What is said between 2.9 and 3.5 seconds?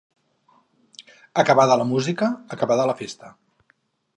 la festa.